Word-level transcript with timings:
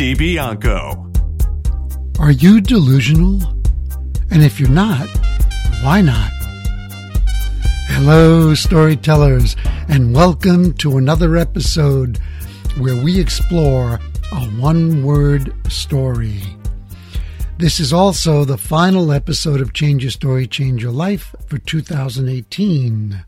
DiBianco. 0.00 0.96
Are 2.18 2.30
you 2.30 2.62
delusional? 2.62 3.42
And 4.30 4.42
if 4.42 4.58
you're 4.58 4.70
not, 4.70 5.06
why 5.82 6.00
not? 6.00 6.30
Hello, 7.88 8.54
storytellers, 8.54 9.56
and 9.90 10.14
welcome 10.14 10.72
to 10.78 10.96
another 10.96 11.36
episode 11.36 12.18
where 12.78 12.96
we 12.96 13.20
explore 13.20 14.00
a 14.32 14.40
one 14.58 15.04
word 15.04 15.52
story. 15.70 16.40
This 17.58 17.78
is 17.78 17.92
also 17.92 18.46
the 18.46 18.56
final 18.56 19.12
episode 19.12 19.60
of 19.60 19.74
Change 19.74 20.04
Your 20.04 20.12
Story, 20.12 20.46
Change 20.46 20.82
Your 20.82 20.92
Life 20.92 21.34
for 21.46 21.58
2018. 21.58 23.22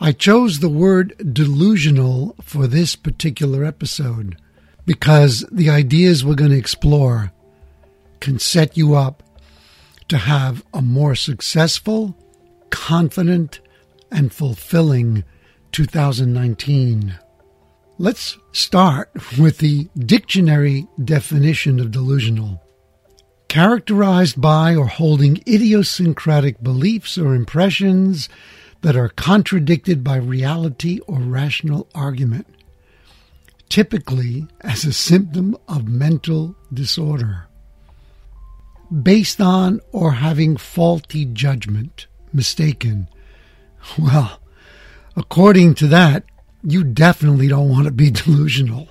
I 0.00 0.10
chose 0.10 0.58
the 0.58 0.68
word 0.68 1.14
delusional 1.32 2.34
for 2.42 2.66
this 2.66 2.96
particular 2.96 3.64
episode 3.64 4.38
because 4.86 5.44
the 5.50 5.70
ideas 5.70 6.24
we're 6.24 6.34
going 6.34 6.50
to 6.50 6.58
explore 6.58 7.32
can 8.20 8.38
set 8.38 8.76
you 8.76 8.94
up 8.94 9.22
to 10.08 10.18
have 10.18 10.64
a 10.72 10.82
more 10.82 11.14
successful, 11.14 12.16
confident, 12.70 13.60
and 14.10 14.32
fulfilling 14.32 15.24
2019. 15.72 17.18
Let's 17.98 18.38
start 18.52 19.10
with 19.38 19.58
the 19.58 19.88
dictionary 19.98 20.86
definition 21.02 21.80
of 21.80 21.90
delusional. 21.90 22.60
Characterized 23.48 24.40
by 24.40 24.74
or 24.74 24.86
holding 24.86 25.36
idiosyncratic 25.46 26.62
beliefs 26.62 27.16
or 27.16 27.34
impressions 27.34 28.28
that 28.82 28.96
are 28.96 29.08
contradicted 29.08 30.02
by 30.02 30.16
reality 30.16 30.98
or 31.06 31.20
rational 31.20 31.88
argument 31.94 32.46
typically 33.68 34.46
as 34.60 34.84
a 34.84 34.92
symptom 34.92 35.56
of 35.68 35.88
mental 35.88 36.54
disorder. 36.72 37.46
Based 39.02 39.40
on 39.40 39.80
or 39.92 40.12
having 40.12 40.56
faulty 40.56 41.24
judgment, 41.24 42.06
mistaken. 42.32 43.08
Well, 43.98 44.40
according 45.16 45.74
to 45.76 45.86
that, 45.88 46.24
you 46.62 46.84
definitely 46.84 47.48
don't 47.48 47.68
want 47.68 47.86
to 47.86 47.92
be 47.92 48.10
delusional. 48.10 48.88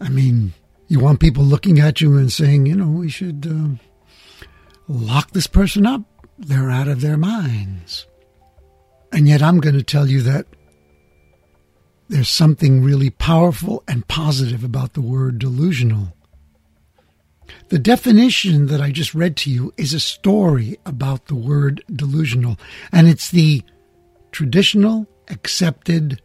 I 0.00 0.08
mean, 0.08 0.52
you 0.86 1.00
want 1.00 1.20
people 1.20 1.44
looking 1.44 1.78
at 1.78 2.00
you 2.00 2.16
and 2.16 2.32
saying, 2.32 2.66
you 2.66 2.76
know, 2.76 2.88
we 2.88 3.08
should 3.08 3.46
uh, 3.46 4.46
lock 4.86 5.32
this 5.32 5.46
person 5.46 5.86
up. 5.86 6.02
They're 6.38 6.70
out 6.70 6.88
of 6.88 7.00
their 7.00 7.16
minds. 7.16 8.06
And 9.12 9.26
yet, 9.26 9.42
I'm 9.42 9.58
going 9.58 9.74
to 9.76 9.82
tell 9.82 10.08
you 10.08 10.22
that 10.22 10.46
there's 12.08 12.28
something 12.28 12.82
really 12.82 13.10
powerful 13.10 13.84
and 13.86 14.08
positive 14.08 14.64
about 14.64 14.94
the 14.94 15.02
word 15.02 15.38
delusional. 15.38 16.14
The 17.68 17.78
definition 17.78 18.66
that 18.66 18.80
I 18.80 18.90
just 18.90 19.14
read 19.14 19.36
to 19.38 19.50
you 19.50 19.72
is 19.76 19.92
a 19.92 20.00
story 20.00 20.78
about 20.86 21.26
the 21.26 21.34
word 21.34 21.82
delusional, 21.94 22.58
and 22.92 23.08
it's 23.08 23.30
the 23.30 23.62
traditional, 24.32 25.06
accepted, 25.28 26.22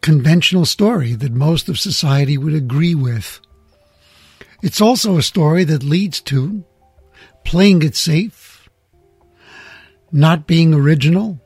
conventional 0.00 0.66
story 0.66 1.14
that 1.14 1.32
most 1.32 1.68
of 1.68 1.78
society 1.78 2.38
would 2.38 2.54
agree 2.54 2.94
with. 2.94 3.40
It's 4.62 4.80
also 4.80 5.16
a 5.16 5.22
story 5.22 5.64
that 5.64 5.82
leads 5.82 6.20
to 6.22 6.64
playing 7.44 7.82
it 7.82 7.96
safe, 7.96 8.68
not 10.12 10.46
being 10.46 10.72
original, 10.72 11.40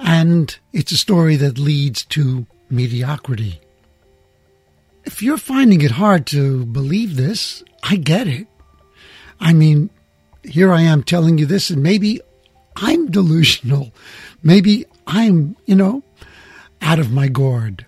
and 0.00 0.56
it's 0.72 0.92
a 0.92 0.96
story 0.96 1.36
that 1.36 1.58
leads 1.58 2.04
to 2.06 2.46
mediocrity. 2.70 3.60
If 5.04 5.22
you're 5.22 5.38
finding 5.38 5.80
it 5.80 5.92
hard 5.92 6.26
to 6.28 6.66
believe 6.66 7.16
this, 7.16 7.62
I 7.82 7.96
get 7.96 8.26
it. 8.26 8.46
I 9.40 9.52
mean, 9.52 9.90
here 10.42 10.72
I 10.72 10.82
am 10.82 11.02
telling 11.02 11.38
you 11.38 11.46
this, 11.46 11.70
and 11.70 11.82
maybe 11.82 12.20
I'm 12.76 13.10
delusional. 13.10 13.92
Maybe 14.42 14.84
I'm, 15.06 15.56
you 15.66 15.74
know, 15.74 16.02
out 16.82 16.98
of 16.98 17.12
my 17.12 17.28
gourd. 17.28 17.86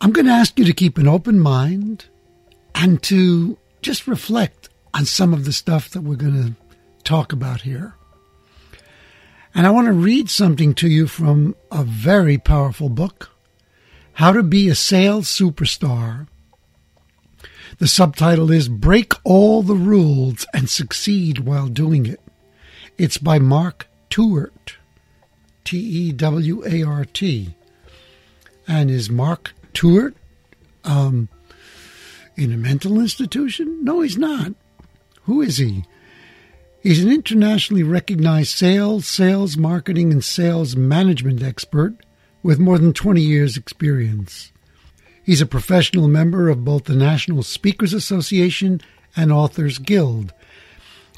I'm 0.00 0.12
going 0.12 0.26
to 0.26 0.32
ask 0.32 0.58
you 0.58 0.64
to 0.64 0.72
keep 0.72 0.98
an 0.98 1.08
open 1.08 1.40
mind 1.40 2.06
and 2.74 3.02
to 3.04 3.56
just 3.80 4.06
reflect 4.06 4.68
on 4.92 5.04
some 5.04 5.32
of 5.32 5.44
the 5.44 5.52
stuff 5.52 5.90
that 5.90 6.02
we're 6.02 6.16
going 6.16 6.42
to 6.42 6.54
talk 7.04 7.32
about 7.32 7.62
here. 7.62 7.94
And 9.54 9.66
I 9.66 9.70
want 9.70 9.86
to 9.86 9.92
read 9.92 10.28
something 10.28 10.74
to 10.74 10.88
you 10.88 11.06
from 11.06 11.54
a 11.70 11.84
very 11.84 12.38
powerful 12.38 12.88
book 12.88 13.30
how 14.14 14.32
to 14.32 14.42
Be 14.42 14.68
a 14.68 14.74
Sales 14.74 15.26
Superstar. 15.26 16.28
The 17.78 17.88
subtitle 17.88 18.50
is 18.52 18.68
Break 18.68 19.12
All 19.24 19.62
the 19.62 19.74
Rules 19.74 20.46
and 20.54 20.70
Succeed 20.70 21.40
While 21.40 21.66
Doing 21.66 22.06
It. 22.06 22.20
It's 22.96 23.18
by 23.18 23.40
Mark 23.40 23.88
Tewart, 24.10 24.76
T 25.64 25.78
E 25.78 26.12
W 26.12 26.64
A 26.64 26.84
R 26.84 27.04
T. 27.04 27.56
And 28.68 28.88
is 28.88 29.10
Mark 29.10 29.52
Tewart 29.72 30.14
um, 30.84 31.28
in 32.36 32.52
a 32.52 32.56
mental 32.56 33.00
institution? 33.00 33.84
No, 33.84 34.00
he's 34.00 34.16
not. 34.16 34.54
Who 35.24 35.42
is 35.42 35.58
he? 35.58 35.84
He's 36.80 37.02
an 37.02 37.10
internationally 37.10 37.82
recognized 37.82 38.50
sales, 38.50 39.06
sales 39.06 39.56
marketing, 39.56 40.12
and 40.12 40.22
sales 40.22 40.76
management 40.76 41.42
expert 41.42 41.96
with 42.44 42.60
more 42.60 42.78
than 42.78 42.92
20 42.92 43.22
years' 43.22 43.56
experience. 43.56 44.52
He's 45.24 45.40
a 45.40 45.46
professional 45.46 46.06
member 46.06 46.50
of 46.50 46.64
both 46.64 46.84
the 46.84 46.94
National 46.94 47.42
Speakers 47.42 47.94
Association 47.94 48.82
and 49.16 49.32
Authors 49.32 49.78
Guild, 49.78 50.34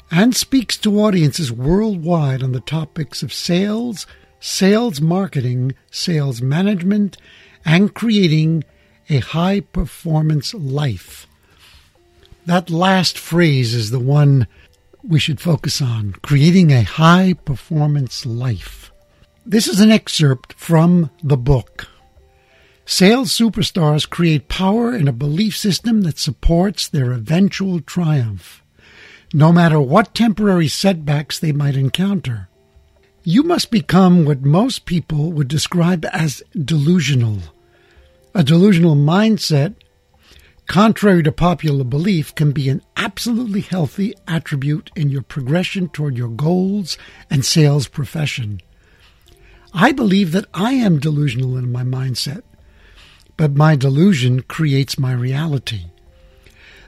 and 0.09 0.33
speaks 0.33 0.77
to 0.77 1.01
audiences 1.01 1.51
worldwide 1.51 2.41
on 2.41 2.53
the 2.53 2.61
topics 2.61 3.21
of 3.21 3.33
sales, 3.33 4.07
sales 4.39 5.01
marketing, 5.01 5.75
sales 5.91 6.41
management, 6.41 7.17
and 7.65 7.93
creating 7.93 8.63
a 9.09 9.19
high 9.19 9.59
performance 9.59 10.53
life. 10.53 11.27
That 12.45 12.69
last 12.69 13.17
phrase 13.17 13.73
is 13.73 13.91
the 13.91 13.99
one 13.99 14.47
we 15.03 15.19
should 15.19 15.41
focus 15.41 15.81
on 15.81 16.13
creating 16.21 16.71
a 16.71 16.83
high 16.83 17.33
performance 17.33 18.25
life. 18.25 18.93
This 19.49 19.69
is 19.69 19.79
an 19.79 19.91
excerpt 19.91 20.55
from 20.57 21.09
the 21.23 21.37
book. 21.37 21.87
Sales 22.85 23.29
superstars 23.29 24.09
create 24.09 24.49
power 24.49 24.93
in 24.93 25.07
a 25.07 25.13
belief 25.13 25.55
system 25.55 26.01
that 26.01 26.19
supports 26.19 26.85
their 26.85 27.13
eventual 27.13 27.79
triumph, 27.79 28.61
no 29.33 29.53
matter 29.53 29.79
what 29.79 30.13
temporary 30.13 30.67
setbacks 30.67 31.39
they 31.39 31.53
might 31.53 31.77
encounter. 31.77 32.49
You 33.23 33.41
must 33.41 33.71
become 33.71 34.25
what 34.25 34.41
most 34.41 34.85
people 34.85 35.31
would 35.31 35.47
describe 35.47 36.05
as 36.11 36.43
delusional. 36.53 37.37
A 38.35 38.43
delusional 38.43 38.97
mindset, 38.97 39.75
contrary 40.65 41.23
to 41.23 41.31
popular 41.31 41.85
belief, 41.85 42.35
can 42.35 42.51
be 42.51 42.67
an 42.67 42.81
absolutely 42.97 43.61
healthy 43.61 44.13
attribute 44.27 44.91
in 44.93 45.09
your 45.09 45.21
progression 45.21 45.87
toward 45.87 46.17
your 46.17 46.27
goals 46.27 46.97
and 47.29 47.45
sales 47.45 47.87
profession. 47.87 48.59
I 49.73 49.91
believe 49.91 50.31
that 50.31 50.45
I 50.53 50.73
am 50.73 50.99
delusional 50.99 51.57
in 51.57 51.71
my 51.71 51.83
mindset, 51.83 52.41
but 53.35 53.55
my 53.55 53.75
delusion 53.75 54.41
creates 54.41 54.97
my 54.97 55.11
reality. 55.11 55.85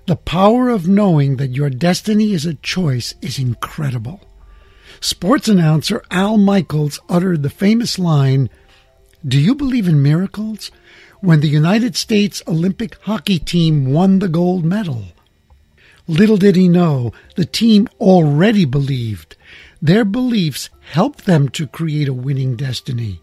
The 0.07 0.15
power 0.15 0.69
of 0.69 0.87
knowing 0.87 1.37
that 1.37 1.55
your 1.55 1.69
destiny 1.69 2.33
is 2.33 2.45
a 2.45 2.55
choice 2.55 3.13
is 3.21 3.37
incredible. 3.37 4.21
Sports 5.01 5.47
announcer 5.47 6.03
Al 6.09 6.37
Michaels 6.37 6.99
uttered 7.07 7.43
the 7.43 7.49
famous 7.49 7.99
line, 7.99 8.49
Do 9.27 9.39
you 9.39 9.53
believe 9.53 9.87
in 9.87 10.01
miracles? 10.01 10.71
when 11.21 11.41
the 11.41 11.49
United 11.49 11.97
States 11.97 12.41
Olympic 12.47 12.95
hockey 13.01 13.39
team 13.39 13.91
won 13.91 14.19
the 14.19 14.29
gold 14.29 14.63
medal. 14.63 15.03
Little 16.07 16.37
did 16.37 16.55
he 16.55 16.67
know, 16.69 17.13
the 17.35 17.45
team 17.45 17.87
already 17.99 18.65
believed 18.65 19.35
their 19.81 20.05
beliefs 20.05 20.69
help 20.91 21.21
them 21.21 21.49
to 21.49 21.67
create 21.67 22.07
a 22.07 22.13
winning 22.13 22.55
destiny. 22.55 23.21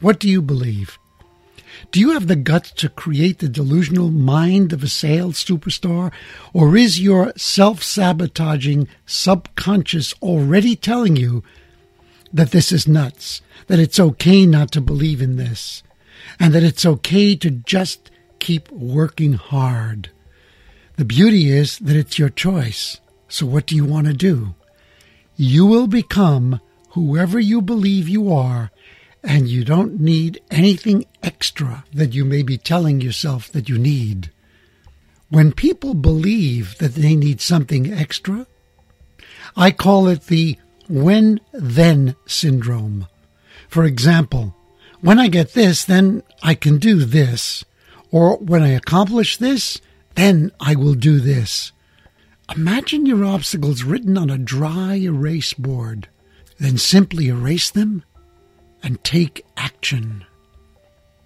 What 0.00 0.18
do 0.18 0.28
you 0.28 0.42
believe? 0.42 0.98
Do 1.90 2.00
you 2.00 2.10
have 2.10 2.26
the 2.26 2.36
guts 2.36 2.70
to 2.72 2.88
create 2.88 3.38
the 3.38 3.48
delusional 3.48 4.10
mind 4.10 4.72
of 4.72 4.82
a 4.82 4.88
sales 4.88 5.42
superstar? 5.42 6.12
Or 6.52 6.76
is 6.76 7.00
your 7.00 7.32
self 7.36 7.82
sabotaging 7.82 8.88
subconscious 9.06 10.14
already 10.22 10.76
telling 10.76 11.16
you 11.16 11.42
that 12.32 12.50
this 12.50 12.72
is 12.72 12.88
nuts, 12.88 13.42
that 13.66 13.78
it's 13.78 14.00
okay 14.00 14.46
not 14.46 14.70
to 14.72 14.80
believe 14.80 15.20
in 15.20 15.36
this, 15.36 15.82
and 16.38 16.54
that 16.54 16.62
it's 16.62 16.86
okay 16.86 17.36
to 17.36 17.50
just 17.50 18.10
keep 18.38 18.70
working 18.70 19.34
hard? 19.34 20.10
The 20.96 21.04
beauty 21.04 21.50
is 21.50 21.78
that 21.78 21.96
it's 21.96 22.18
your 22.18 22.28
choice. 22.28 23.00
So 23.28 23.46
what 23.46 23.66
do 23.66 23.74
you 23.74 23.84
want 23.84 24.06
to 24.06 24.12
do? 24.12 24.54
You 25.44 25.66
will 25.66 25.88
become 25.88 26.60
whoever 26.90 27.40
you 27.40 27.60
believe 27.62 28.08
you 28.08 28.32
are 28.32 28.70
and 29.24 29.48
you 29.48 29.64
don't 29.64 29.98
need 29.98 30.40
anything 30.52 31.04
extra 31.20 31.84
that 31.92 32.14
you 32.14 32.24
may 32.24 32.44
be 32.44 32.56
telling 32.56 33.00
yourself 33.00 33.50
that 33.50 33.68
you 33.68 33.76
need. 33.76 34.30
When 35.30 35.50
people 35.50 35.94
believe 35.94 36.78
that 36.78 36.94
they 36.94 37.16
need 37.16 37.40
something 37.40 37.92
extra, 37.92 38.46
I 39.56 39.72
call 39.72 40.06
it 40.06 40.26
the 40.26 40.58
when 40.88 41.40
then 41.52 42.14
syndrome. 42.24 43.08
For 43.66 43.82
example, 43.82 44.54
when 45.00 45.18
I 45.18 45.26
get 45.26 45.54
this, 45.54 45.84
then 45.84 46.22
I 46.40 46.54
can 46.54 46.78
do 46.78 47.04
this. 47.04 47.64
Or 48.12 48.36
when 48.36 48.62
I 48.62 48.68
accomplish 48.68 49.38
this, 49.38 49.80
then 50.14 50.52
I 50.60 50.76
will 50.76 50.94
do 50.94 51.18
this. 51.18 51.72
Imagine 52.54 53.06
your 53.06 53.24
obstacles 53.24 53.82
written 53.82 54.18
on 54.18 54.28
a 54.28 54.36
dry 54.36 54.96
erase 54.96 55.54
board. 55.54 56.08
Then 56.58 56.76
simply 56.76 57.28
erase 57.28 57.70
them 57.70 58.04
and 58.82 59.02
take 59.02 59.44
action. 59.56 60.26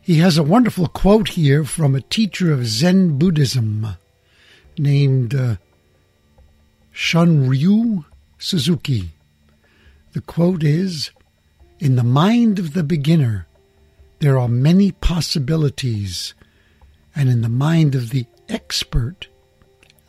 He 0.00 0.18
has 0.18 0.38
a 0.38 0.44
wonderful 0.44 0.86
quote 0.86 1.30
here 1.30 1.64
from 1.64 1.96
a 1.96 2.00
teacher 2.00 2.52
of 2.52 2.66
Zen 2.66 3.18
Buddhism 3.18 3.88
named 4.78 5.34
uh, 5.34 5.56
Shunryu 6.94 8.04
Suzuki. 8.38 9.10
The 10.12 10.20
quote 10.20 10.62
is 10.62 11.10
In 11.80 11.96
the 11.96 12.04
mind 12.04 12.60
of 12.60 12.72
the 12.72 12.84
beginner, 12.84 13.48
there 14.20 14.38
are 14.38 14.48
many 14.48 14.92
possibilities, 14.92 16.34
and 17.16 17.28
in 17.28 17.42
the 17.42 17.48
mind 17.48 17.96
of 17.96 18.10
the 18.10 18.26
expert, 18.48 19.26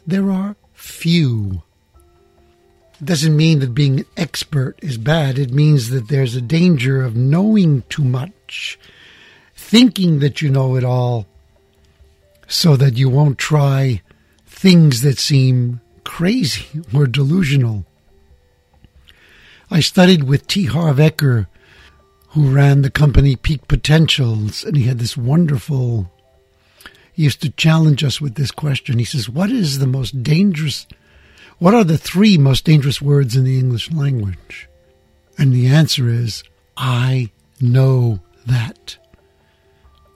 there 0.05 0.29
are 0.29 0.55
few 0.77 1.63
It 2.99 3.05
doesn't 3.05 3.35
mean 3.35 3.59
that 3.59 3.73
being 3.73 3.99
an 3.99 4.05
expert 4.15 4.77
is 4.81 4.97
bad. 4.97 5.39
It 5.39 5.51
means 5.51 5.89
that 5.89 6.07
there's 6.07 6.35
a 6.35 6.41
danger 6.41 7.03
of 7.03 7.15
knowing 7.15 7.83
too 7.89 8.03
much, 8.03 8.79
thinking 9.55 10.19
that 10.19 10.41
you 10.41 10.49
know 10.49 10.75
it 10.75 10.83
all, 10.83 11.25
so 12.47 12.75
that 12.77 12.95
you 12.95 13.09
won't 13.09 13.39
try 13.39 14.01
things 14.45 15.01
that 15.01 15.17
seem 15.17 15.81
crazy 16.03 16.81
or 16.93 17.07
delusional. 17.07 17.85
I 19.69 19.79
studied 19.79 20.23
with 20.23 20.47
T. 20.47 20.65
Harv 20.65 20.99
who 22.29 22.51
ran 22.53 22.83
the 22.83 22.91
company 22.91 23.35
Peak 23.35 23.67
Potentials, 23.67 24.63
and 24.63 24.77
he 24.77 24.83
had 24.83 24.99
this 24.99 25.17
wonderful. 25.17 26.11
He 27.17 27.23
used 27.23 27.41
to 27.41 27.49
challenge 27.49 28.05
us 28.05 28.21
with 28.21 28.35
this 28.35 28.51
question. 28.51 28.97
He 28.97 29.05
says, 29.05 29.27
What 29.27 29.51
is 29.51 29.79
the 29.79 29.87
most 29.87 30.23
dangerous 30.23 30.87
what 31.59 31.73
are 31.73 31.83
the 31.83 31.97
three 31.97 32.37
most 32.37 32.65
dangerous 32.65 33.01
words 33.01 33.35
in 33.35 33.43
the 33.43 33.57
English 33.57 33.91
language? 33.91 34.69
And 35.39 35.51
the 35.51 35.67
answer 35.67 36.07
is, 36.07 36.43
I 36.75 37.31
know 37.59 38.19
that. 38.45 38.97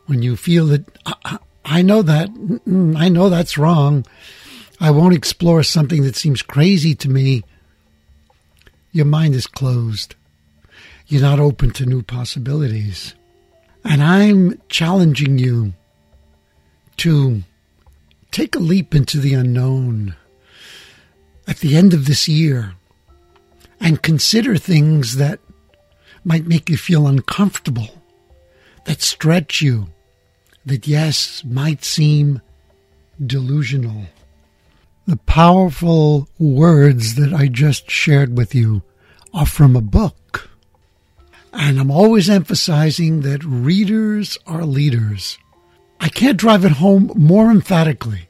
When 0.06 0.22
you 0.22 0.36
feel 0.36 0.68
that, 0.68 0.86
I, 1.06 1.40
I 1.66 1.82
know 1.82 2.04
that, 2.04 2.30
I 2.96 3.10
know 3.10 3.30
that's 3.30 3.58
wrong, 3.58 4.06
I 4.80 4.92
won't 4.92 5.16
explore 5.16 5.64
something 5.64 6.04
that 6.04 6.16
seems 6.16 6.42
crazy 6.42 6.94
to 6.96 7.10
me, 7.10 7.44
your 8.92 9.06
mind 9.06 9.36
is 9.36 9.48
closed. 9.48 10.16
You're 11.08 11.22
not 11.22 11.40
open 11.40 11.72
to 11.72 11.86
new 11.86 12.04
possibilities. 12.04 13.16
And 13.84 14.04
I'm 14.04 14.62
challenging 14.70 15.40
you 15.40 15.74
to 16.98 17.44
take 18.32 18.56
a 18.56 18.60
leap 18.60 18.96
into 18.96 19.20
the 19.20 19.34
unknown 19.34 20.16
at 21.48 21.58
the 21.58 21.76
end 21.76 21.94
of 21.94 22.06
this 22.06 22.28
year 22.28 22.74
and 23.80 24.02
consider 24.02 24.56
things 24.56 25.16
that 25.18 25.40
might 26.24 26.46
make 26.46 26.70
you 26.70 26.78
feel 26.78 27.08
uncomfortable, 27.08 28.02
that 28.86 29.02
stretch 29.02 29.62
you, 29.62 29.88
that 30.66 30.88
yes, 30.88 31.44
might 31.44 31.84
seem 31.84 32.42
delusional. 33.24 34.06
The 35.08 35.18
powerful 35.18 36.30
words 36.38 37.16
that 37.16 37.34
I 37.34 37.48
just 37.48 37.90
shared 37.90 38.38
with 38.38 38.54
you 38.54 38.84
are 39.34 39.48
from 39.48 39.76
a 39.76 39.82
book. 39.82 40.50
And 41.52 41.80
I'm 41.80 41.92
always 41.92 42.30
emphasizing 42.30 43.22
that 43.22 43.44
readers 43.44 44.38
are 44.46 44.64
leaders. 44.64 45.38
I 46.02 46.10
can't 46.10 46.38
drive 46.38 46.66
it 46.66 46.74
home 46.74 47.12
more 47.16 47.52
emphatically 47.52 48.28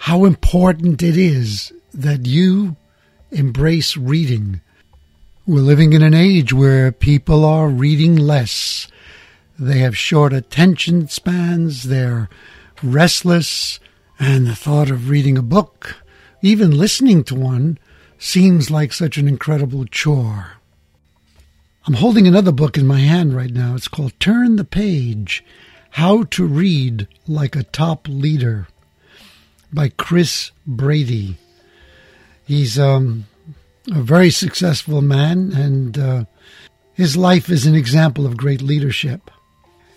how 0.00 0.26
important 0.26 1.02
it 1.02 1.16
is 1.16 1.72
that 1.94 2.26
you 2.26 2.76
embrace 3.30 3.96
reading. 3.96 4.60
We're 5.46 5.60
living 5.60 5.94
in 5.94 6.02
an 6.02 6.12
age 6.12 6.52
where 6.52 6.92
people 6.92 7.46
are 7.46 7.68
reading 7.68 8.16
less. 8.16 8.88
They 9.58 9.78
have 9.78 9.96
short 9.96 10.34
attention 10.34 11.08
spans, 11.08 11.84
they're 11.84 12.28
restless, 12.82 13.80
and 14.18 14.46
the 14.46 14.54
thought 14.54 14.90
of 14.90 15.08
reading 15.08 15.38
a 15.38 15.42
book, 15.42 15.96
even 16.42 16.76
listening 16.76 17.24
to 17.24 17.34
one, 17.34 17.78
seems 18.18 18.70
like 18.70 18.92
such 18.92 19.16
an 19.16 19.28
incredible 19.28 19.86
chore. 19.86 20.58
I'm 21.86 21.94
holding 21.94 22.26
another 22.26 22.52
book 22.52 22.76
in 22.76 22.86
my 22.86 23.00
hand 23.00 23.34
right 23.34 23.50
now. 23.50 23.76
It's 23.76 23.88
called 23.88 24.12
Turn 24.20 24.56
the 24.56 24.64
Page 24.64 25.42
How 25.92 26.22
to 26.22 26.46
Read 26.46 27.06
Like 27.28 27.54
a 27.54 27.64
Top 27.64 28.08
Leader 28.08 28.66
by 29.70 29.90
Chris 29.90 30.50
Brady. 30.66 31.36
He's 32.46 32.78
um, 32.78 33.26
a 33.94 34.00
very 34.00 34.30
successful 34.30 35.02
man, 35.02 35.52
and 35.52 35.98
uh, 35.98 36.24
his 36.94 37.14
life 37.14 37.50
is 37.50 37.66
an 37.66 37.74
example 37.74 38.24
of 38.24 38.38
great 38.38 38.62
leadership. 38.62 39.30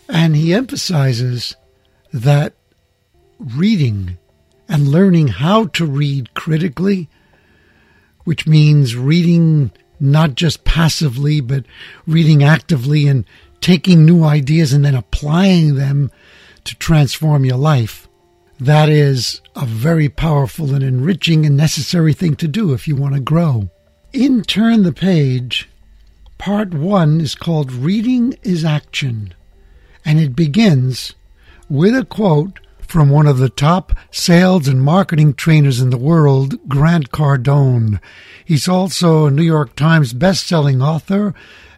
And 0.09 0.35
he 0.35 0.53
emphasizes 0.53 1.55
that 2.11 2.55
reading 3.39 4.17
and 4.67 4.89
learning 4.89 5.29
how 5.29 5.67
to 5.67 5.85
read 5.85 6.33
critically, 6.33 7.07
which 8.25 8.45
means 8.45 8.97
reading 8.97 9.71
not 9.97 10.35
just 10.35 10.65
passively, 10.65 11.39
but 11.39 11.63
reading 12.05 12.43
actively 12.43 13.07
and 13.07 13.23
taking 13.65 14.05
new 14.05 14.23
ideas 14.23 14.73
and 14.73 14.85
then 14.85 14.93
applying 14.93 15.73
them 15.73 16.11
to 16.63 16.75
transform 16.75 17.43
your 17.43 17.57
life 17.57 18.05
that 18.59 18.87
is 18.87 19.41
a 19.55 19.65
very 19.65 20.07
powerful 20.07 20.73
and 20.73 20.83
enriching 20.83 21.45
and 21.45 21.57
necessary 21.57 22.13
thing 22.13 22.35
to 22.35 22.47
do 22.47 22.73
if 22.73 22.87
you 22.87 22.95
want 22.95 23.13
to 23.13 23.19
grow. 23.19 23.69
In 24.13 24.43
Turn 24.43 24.83
the 24.83 24.93
Page, 24.93 25.67
part 26.37 26.73
one 26.73 27.19
is 27.19 27.35
called 27.35 27.71
Reading 27.71 28.37
is 28.43 28.63
Action, 28.63 29.33
and 30.05 30.19
it 30.19 30.35
begins 30.35 31.15
with 31.67 31.95
a 31.95 32.05
quote 32.05 32.59
from 32.89 33.09
one 33.09 33.27
of 33.27 33.37
the 33.37 33.49
top 33.49 33.93
sales 34.11 34.67
and 34.67 34.81
marketing 34.81 35.33
trainers 35.33 35.79
in 35.79 35.89
the 35.89 35.97
world, 35.97 36.55
Grant 36.67 37.11
Cardone. 37.11 37.99
He's 38.43 38.67
also 38.67 39.25
a 39.25 39.31
New 39.31 39.43
York 39.43 39.75
Times 39.75 40.13
best-selling 40.13 40.81
author, 40.81 41.33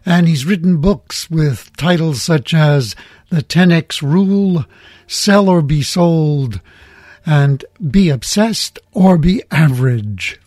and 0.06 0.28
he's 0.28 0.46
written 0.46 0.80
books 0.80 1.30
with 1.30 1.76
titles 1.76 2.22
such 2.22 2.54
as 2.54 2.94
The 3.30 3.42
10X 3.42 4.02
Rule, 4.02 4.64
Sell 5.06 5.48
or 5.48 5.62
Be 5.62 5.82
Sold, 5.82 6.60
and 7.26 7.64
Be 7.90 8.08
Obsessed 8.08 8.78
or 8.92 9.18
Be 9.18 9.42
Average. 9.50 10.40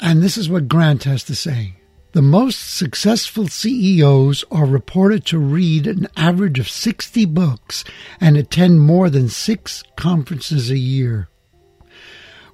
And 0.00 0.22
this 0.22 0.36
is 0.36 0.48
what 0.48 0.68
Grant 0.68 1.04
has 1.04 1.24
to 1.24 1.34
say. 1.34 1.74
The 2.14 2.22
most 2.22 2.76
successful 2.76 3.48
CEOs 3.48 4.44
are 4.48 4.66
reported 4.66 5.24
to 5.26 5.38
read 5.40 5.88
an 5.88 6.06
average 6.16 6.60
of 6.60 6.68
60 6.68 7.24
books 7.24 7.82
and 8.20 8.36
attend 8.36 8.82
more 8.82 9.10
than 9.10 9.28
six 9.28 9.82
conferences 9.96 10.70
a 10.70 10.78
year. 10.78 11.28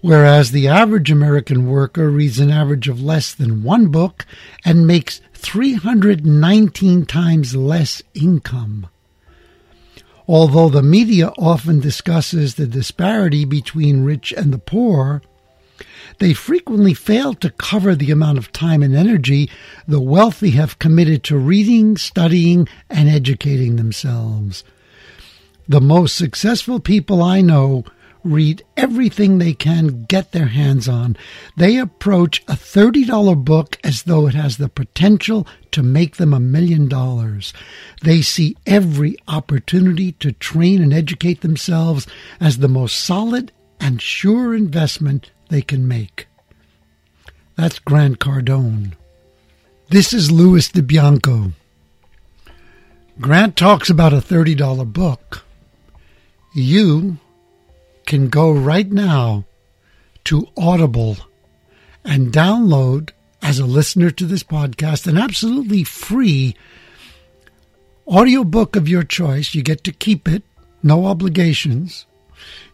Whereas 0.00 0.52
the 0.52 0.66
average 0.66 1.10
American 1.10 1.66
worker 1.66 2.08
reads 2.08 2.40
an 2.40 2.50
average 2.50 2.88
of 2.88 3.02
less 3.02 3.34
than 3.34 3.62
one 3.62 3.88
book 3.88 4.24
and 4.64 4.86
makes 4.86 5.20
319 5.34 7.04
times 7.04 7.54
less 7.54 8.02
income. 8.14 8.86
Although 10.26 10.70
the 10.70 10.82
media 10.82 11.34
often 11.36 11.80
discusses 11.80 12.54
the 12.54 12.66
disparity 12.66 13.44
between 13.44 14.04
rich 14.04 14.32
and 14.32 14.54
the 14.54 14.58
poor, 14.58 15.20
they 16.18 16.32
frequently 16.32 16.94
fail 16.94 17.34
to 17.34 17.50
cover 17.50 17.94
the 17.94 18.10
amount 18.10 18.38
of 18.38 18.52
time 18.52 18.82
and 18.82 18.94
energy 18.94 19.50
the 19.86 20.00
wealthy 20.00 20.50
have 20.50 20.78
committed 20.78 21.24
to 21.24 21.36
reading, 21.36 21.96
studying, 21.96 22.68
and 22.88 23.08
educating 23.08 23.76
themselves. 23.76 24.64
The 25.68 25.80
most 25.80 26.16
successful 26.16 26.80
people 26.80 27.22
I 27.22 27.40
know 27.40 27.84
read 28.22 28.62
everything 28.76 29.38
they 29.38 29.52
can 29.52 30.04
get 30.04 30.32
their 30.32 30.48
hands 30.48 30.88
on. 30.88 31.16
They 31.56 31.78
approach 31.78 32.42
a 32.42 32.52
$30 32.52 33.44
book 33.44 33.78
as 33.82 34.02
though 34.02 34.26
it 34.26 34.34
has 34.34 34.56
the 34.56 34.68
potential 34.68 35.46
to 35.70 35.82
make 35.82 36.16
them 36.16 36.34
a 36.34 36.40
million 36.40 36.88
dollars. 36.88 37.52
They 38.02 38.22
see 38.22 38.56
every 38.66 39.16
opportunity 39.28 40.12
to 40.12 40.32
train 40.32 40.82
and 40.82 40.92
educate 40.92 41.40
themselves 41.40 42.06
as 42.40 42.58
the 42.58 42.68
most 42.68 42.98
solid 42.98 43.52
and 43.78 44.02
sure 44.02 44.54
investment 44.54 45.30
they 45.50 45.60
can 45.60 45.86
make. 45.86 46.26
That's 47.56 47.78
Grant 47.78 48.18
Cardone. 48.18 48.94
This 49.90 50.12
is 50.14 50.30
Louis 50.30 50.70
DiBianco. 50.70 51.52
Grant 53.20 53.56
talks 53.56 53.90
about 53.90 54.14
a 54.14 54.18
$30 54.18 54.90
book. 54.92 55.44
You 56.54 57.18
can 58.06 58.28
go 58.28 58.50
right 58.50 58.90
now 58.90 59.44
to 60.24 60.46
Audible 60.56 61.16
and 62.04 62.32
download 62.32 63.10
as 63.42 63.58
a 63.58 63.66
listener 63.66 64.10
to 64.10 64.24
this 64.24 64.42
podcast 64.42 65.06
an 65.06 65.18
absolutely 65.18 65.84
free 65.84 66.54
audiobook 68.06 68.76
of 68.76 68.88
your 68.88 69.02
choice. 69.02 69.54
You 69.54 69.62
get 69.62 69.84
to 69.84 69.92
keep 69.92 70.28
it, 70.28 70.42
no 70.82 71.06
obligations. 71.06 72.06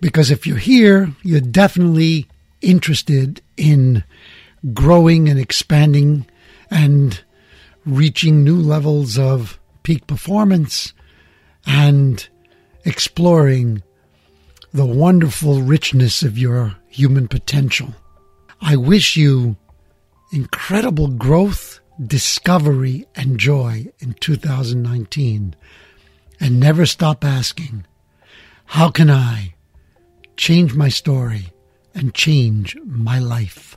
Because 0.00 0.32
if 0.32 0.48
you're 0.48 0.56
here, 0.58 1.14
you're 1.22 1.40
definitely 1.40 2.26
interested 2.60 3.40
in 3.56 4.02
growing 4.72 5.28
and 5.28 5.38
expanding 5.38 6.26
and 6.70 7.22
reaching 7.84 8.42
new 8.42 8.56
levels 8.56 9.18
of 9.18 9.58
peak 9.82 10.06
performance 10.06 10.94
and 11.66 12.28
exploring 12.84 13.82
the 14.72 14.86
wonderful 14.86 15.62
richness 15.62 16.22
of 16.22 16.38
your 16.38 16.76
human 16.88 17.28
potential. 17.28 17.94
I 18.60 18.76
wish 18.76 19.16
you 19.16 19.56
incredible 20.32 21.08
growth, 21.08 21.80
discovery, 22.04 23.06
and 23.14 23.38
joy 23.38 23.86
in 24.00 24.14
2019. 24.14 25.54
And 26.40 26.60
never 26.60 26.86
stop 26.86 27.24
asking, 27.24 27.86
how 28.64 28.90
can 28.90 29.10
I 29.10 29.54
change 30.36 30.74
my 30.74 30.88
story 30.88 31.52
and 31.94 32.14
change 32.14 32.76
my 32.84 33.18
life? 33.18 33.76